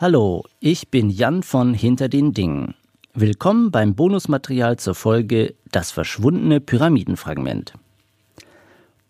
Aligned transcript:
Hallo, 0.00 0.42
ich 0.58 0.88
bin 0.88 1.08
Jan 1.08 1.44
von 1.44 1.72
Hinter 1.72 2.08
den 2.08 2.32
Dingen. 2.32 2.74
Willkommen 3.14 3.70
beim 3.70 3.94
Bonusmaterial 3.94 4.76
zur 4.76 4.96
Folge 4.96 5.54
Das 5.70 5.92
verschwundene 5.92 6.60
Pyramidenfragment. 6.60 7.74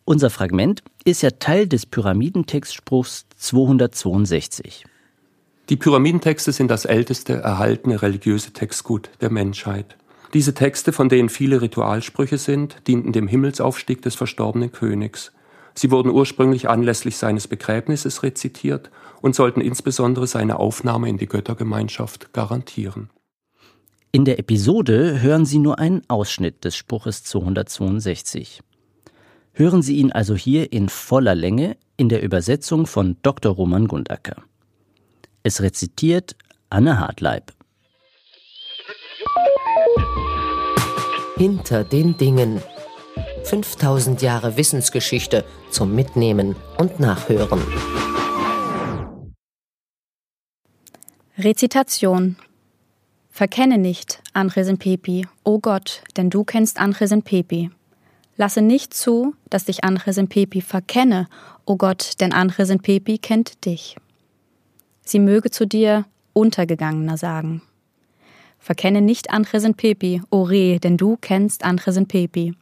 Unser 0.04 0.28
Fragment 0.28 0.82
ist 1.06 1.22
ja 1.22 1.30
Teil 1.30 1.68
des 1.68 1.86
Pyramidentextspruchs 1.86 3.24
262. 3.34 4.84
Die 5.70 5.76
Pyramidentexte 5.76 6.52
sind 6.52 6.70
das 6.70 6.84
älteste 6.84 7.32
erhaltene 7.32 8.02
religiöse 8.02 8.52
Textgut 8.52 9.08
der 9.22 9.30
Menschheit. 9.30 9.96
Diese 10.34 10.52
Texte, 10.52 10.92
von 10.92 11.08
denen 11.08 11.30
viele 11.30 11.62
Ritualsprüche 11.62 12.36
sind, 12.36 12.76
dienten 12.86 13.12
dem 13.12 13.26
Himmelsaufstieg 13.26 14.02
des 14.02 14.16
verstorbenen 14.16 14.70
Königs. 14.70 15.32
Sie 15.74 15.90
wurden 15.90 16.10
ursprünglich 16.10 16.68
anlässlich 16.68 17.16
seines 17.16 17.48
Begräbnisses 17.48 18.22
rezitiert 18.22 18.90
und 19.20 19.34
sollten 19.34 19.60
insbesondere 19.60 20.26
seine 20.26 20.58
Aufnahme 20.58 21.08
in 21.08 21.18
die 21.18 21.26
Göttergemeinschaft 21.26 22.32
garantieren. 22.32 23.10
In 24.12 24.24
der 24.24 24.38
Episode 24.38 25.20
hören 25.20 25.44
Sie 25.44 25.58
nur 25.58 25.80
einen 25.80 26.02
Ausschnitt 26.08 26.64
des 26.64 26.76
Spruches 26.76 27.24
262. 27.24 28.60
Hören 29.52 29.82
Sie 29.82 29.96
ihn 29.96 30.12
also 30.12 30.36
hier 30.36 30.72
in 30.72 30.88
voller 30.88 31.34
Länge 31.34 31.76
in 31.96 32.08
der 32.08 32.22
Übersetzung 32.22 32.86
von 32.86 33.16
Dr. 33.22 33.52
Roman 33.52 33.88
Gundacker. 33.88 34.36
Es 35.42 35.62
rezitiert 35.62 36.36
Anne 36.70 36.98
Hartleib. 37.00 37.52
Hinter 41.36 41.82
den 41.82 42.16
Dingen. 42.16 42.62
5000 43.44 44.22
Jahre 44.22 44.56
Wissensgeschichte 44.56 45.44
zum 45.70 45.94
Mitnehmen 45.94 46.56
und 46.78 46.98
Nachhören. 46.98 47.60
Rezitation 51.38 52.36
Verkenne 53.30 53.78
nicht, 53.78 54.22
Anresen 54.32 54.78
Pepi, 54.78 55.26
o 55.42 55.58
Gott, 55.58 56.02
denn 56.16 56.30
du 56.30 56.44
kennst 56.44 56.78
Anresen 56.78 57.22
Pepi. 57.22 57.70
Lasse 58.36 58.62
nicht 58.62 58.94
zu, 58.94 59.34
dass 59.50 59.64
dich 59.64 59.82
Anresen 59.82 60.28
Pepi 60.28 60.60
verkenne, 60.60 61.28
o 61.64 61.76
Gott, 61.76 62.20
denn 62.20 62.32
Anresen 62.32 62.78
Pepi 62.78 63.18
kennt 63.18 63.64
dich. 63.64 63.96
Sie 65.02 65.18
möge 65.18 65.50
zu 65.50 65.66
dir 65.66 66.04
Untergegangener 66.32 67.16
sagen. 67.16 67.62
Verkenne 68.60 69.02
nicht 69.02 69.30
Anresen 69.30 69.74
Pepi, 69.74 70.22
o 70.30 70.42
Re, 70.42 70.78
denn 70.78 70.96
du 70.96 71.16
kennst 71.20 71.64
Anresen 71.64 72.06
Pepi. 72.06 72.54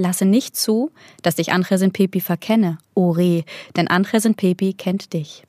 Lasse 0.00 0.24
nicht 0.24 0.54
zu, 0.54 0.92
dass 1.22 1.34
dich 1.34 1.52
Anresen 1.52 1.90
Pepi 1.90 2.20
verkenne, 2.20 2.78
o 2.94 3.10
Re, 3.10 3.42
denn 3.76 3.88
Anresen 3.88 4.36
Pepi 4.36 4.72
kennt 4.72 5.12
dich. 5.12 5.42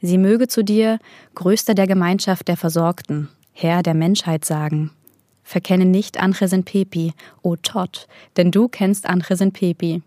Sie 0.00 0.18
möge 0.18 0.46
zu 0.46 0.62
dir 0.62 1.00
Größter 1.34 1.74
der 1.74 1.88
Gemeinschaft 1.88 2.46
der 2.46 2.56
Versorgten, 2.56 3.28
Herr 3.50 3.82
der 3.82 3.94
Menschheit 3.94 4.44
sagen. 4.44 4.92
Verkenne 5.42 5.84
nicht 5.84 6.20
Anresen 6.20 6.62
Pepi, 6.62 7.12
o 7.42 7.56
Tot, 7.56 8.06
denn 8.36 8.52
du 8.52 8.68
kennst 8.68 9.06
Anresen 9.06 9.50
Pepi. 9.50 10.00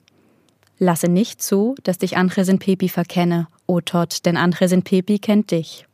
Lasse 0.79 1.09
nicht 1.09 1.41
zu, 1.41 1.75
dass 1.83 1.97
dich 1.97 2.15
Anresen 2.15 2.59
Pepi 2.59 2.87
verkenne, 2.87 3.49
o 3.67 3.81
Tot, 3.81 4.25
denn 4.25 4.37
Anresen 4.37 4.83
Pepi 4.83 5.19
kennt 5.19 5.51
dich. 5.51 5.85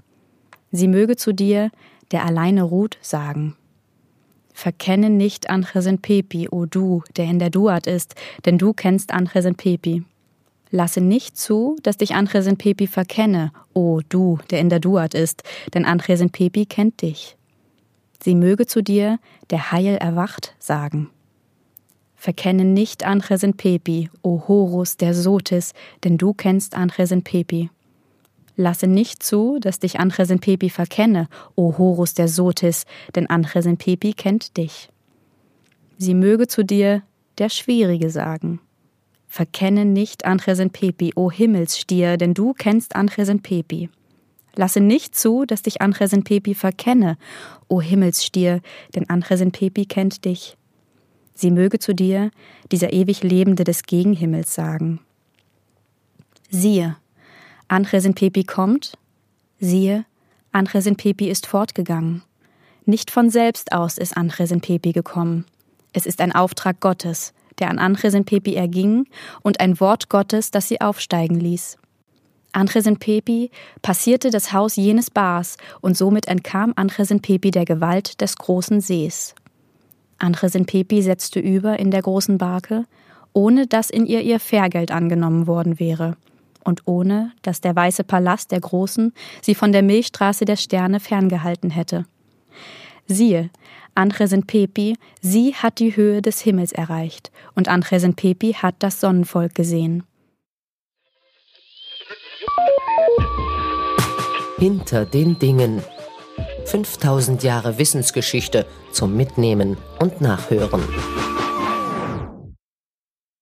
Sie 0.72 0.88
möge 0.88 1.16
zu 1.16 1.34
dir, 1.34 1.72
der 2.12 2.26
alleine 2.26 2.62
ruht, 2.62 3.00
sagen. 3.02 3.56
Verkenne 4.60 5.10
nicht 5.10 5.50
Anresen 5.50 6.00
Pepi, 6.00 6.50
o 6.50 6.66
du, 6.66 7.02
der 7.16 7.24
in 7.24 7.40
der 7.40 7.50
Duat 7.50 7.88
ist, 7.88 8.16
denn 8.44 8.58
du 8.58 8.74
kennst 8.74 9.14
Anresen 9.14 9.56
Pepi. 9.56 10.04
Lasse 10.70 11.00
nicht 11.00 11.38
zu, 11.38 11.78
dass 11.82 11.96
dich 11.96 12.14
Anresen 12.14 12.58
Pepi 12.58 12.86
verkenne, 12.86 13.54
o 13.74 14.02
du, 14.10 14.38
der 14.52 14.60
in 14.60 14.68
der 14.68 14.82
Duat 14.82 15.14
ist, 15.14 15.44
denn 15.74 15.86
Anresen 15.86 16.32
Pepi 16.32 16.66
kennt 16.66 17.02
dich. 17.02 17.38
Sie 18.22 18.36
möge 18.36 18.66
zu 18.66 18.84
dir, 18.84 19.18
der 19.50 19.72
Heil 19.72 19.96
erwacht, 19.96 20.56
sagen. 20.60 21.10
Verkenne 22.18 22.66
nicht 22.66 23.06
Anresen 23.06 23.54
Pepi, 23.56 24.10
o 24.24 24.44
Horus 24.50 24.98
der 24.98 25.14
Sotis, 25.14 25.72
denn 26.04 26.18
du 26.18 26.34
kennst 26.34 26.76
Anresen 26.76 27.24
Pepi. 27.24 27.70
Lasse 28.60 28.88
nicht 28.88 29.24
zu, 29.24 29.58
dass 29.62 29.80
dich 29.80 30.02
Anresen 30.02 30.42
Pepi 30.42 30.70
verkenne, 30.70 31.30
o 31.56 31.78
Horus 31.78 32.14
der 32.14 32.28
Sotis, 32.28 32.86
denn 33.16 33.30
Anresen 33.30 33.78
Pepi 33.78 34.12
kennt 34.12 34.58
dich. 34.58 34.90
Sie 35.98 36.14
möge 36.14 36.46
zu 36.46 36.66
dir, 36.66 37.02
der 37.38 37.48
Schwierige, 37.48 38.10
sagen. 38.10 38.60
Verkenne 39.30 39.86
nicht 39.86 40.26
Anresen 40.26 40.72
Pepi, 40.72 41.14
o 41.16 41.32
Himmelsstier, 41.32 42.18
denn 42.18 42.34
du 42.34 42.52
kennst 42.52 42.98
Anresen 42.98 43.42
Pepi. 43.42 43.90
Lasse 44.58 44.82
nicht 44.82 45.16
zu, 45.16 45.46
dass 45.46 45.62
dich 45.62 45.82
Anresen 45.82 46.26
Pepi 46.26 46.54
verkenne, 46.54 47.18
o 47.70 47.80
Himmelsstier, 47.80 48.60
denn 48.94 49.10
Anresen 49.10 49.54
Pepi 49.54 49.86
kennt 49.86 50.26
dich. 50.26 50.58
Sie 51.34 51.52
möge 51.52 51.80
zu 51.80 51.96
dir, 51.96 52.30
dieser 52.74 52.92
ewig 52.92 53.24
Lebende 53.24 53.64
des 53.64 53.84
Gegenhimmels, 53.84 54.54
sagen. 54.54 55.00
Siehe, 56.50 56.98
Anresen 57.72 58.16
Pepi 58.16 58.46
kommt, 58.46 58.98
siehe, 59.60 60.04
Anresen 60.52 60.96
Pepi 60.96 61.30
ist 61.30 61.46
fortgegangen. 61.46 62.24
Nicht 62.86 63.12
von 63.12 63.30
selbst 63.30 63.74
aus 63.74 64.00
ist 64.00 64.18
Anresen 64.18 64.60
Pepi 64.60 64.92
gekommen. 64.92 65.46
Es 65.94 66.08
ist 66.08 66.20
ein 66.20 66.32
Auftrag 66.32 66.80
Gottes, 66.80 67.32
der 67.60 67.70
an 67.70 67.78
Anresen 67.78 68.26
Pepi 68.26 68.56
erging, 68.56 69.06
und 69.44 69.60
ein 69.60 69.80
Wort 69.80 70.10
Gottes, 70.10 70.50
das 70.50 70.68
sie 70.68 70.82
aufsteigen 70.82 71.40
ließ. 71.40 71.78
Anresen 72.54 72.98
Pepi 72.98 73.52
passierte 73.84 74.32
das 74.32 74.52
Haus 74.52 74.76
jenes 74.76 75.12
Bars 75.12 75.58
und 75.80 75.96
somit 75.96 76.28
entkam 76.28 76.74
Anresen 76.76 77.22
Pepi 77.22 77.52
der 77.52 77.66
Gewalt 77.66 78.20
des 78.20 78.36
großen 78.38 78.82
Sees. 78.82 79.36
Anresen 80.18 80.66
Pepi 80.66 81.04
setzte 81.04 81.40
über 81.40 81.78
in 81.78 81.92
der 81.92 82.02
großen 82.02 82.40
Barke, 82.40 82.86
ohne 83.32 83.68
dass 83.68 83.92
in 83.92 84.08
ihr 84.08 84.22
ihr 84.22 84.40
Fährgeld 84.40 84.90
angenommen 84.90 85.46
worden 85.46 85.78
wäre 85.78 86.18
und 86.64 86.82
ohne 86.86 87.32
dass 87.42 87.62
der 87.62 87.76
weiße 87.76 88.04
Palast 88.04 88.52
der 88.52 88.60
Großen 88.60 89.14
sie 89.42 89.56
von 89.56 89.72
der 89.72 89.84
Milchstraße 89.84 90.46
der 90.46 90.56
Sterne 90.56 91.00
ferngehalten 91.00 91.70
hätte. 91.70 92.06
Siehe, 93.08 93.50
Anresen 93.96 94.46
Pepi, 94.46 94.96
sie 95.22 95.56
hat 95.56 95.80
die 95.80 95.96
Höhe 95.96 96.22
des 96.22 96.42
Himmels 96.42 96.72
erreicht, 96.72 97.32
und 97.56 97.68
Anresen 97.68 98.14
Pepi 98.14 98.54
hat 98.54 98.76
das 98.80 99.02
Sonnenvolk 99.02 99.56
gesehen. 99.56 100.04
Hinter 104.58 105.06
den 105.06 105.40
Dingen. 105.40 105.82
5000 106.66 107.44
Jahre 107.44 107.78
Wissensgeschichte 107.78 108.66
zum 108.92 109.18
Mitnehmen 109.18 109.78
und 110.00 110.22
Nachhören. 110.22 110.84